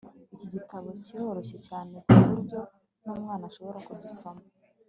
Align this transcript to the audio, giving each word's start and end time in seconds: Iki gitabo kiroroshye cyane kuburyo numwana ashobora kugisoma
Iki 0.35 0.47
gitabo 0.53 0.87
kiroroshye 1.03 1.57
cyane 1.67 1.95
kuburyo 2.09 2.59
numwana 3.01 3.43
ashobora 3.49 3.83
kugisoma 3.87 4.43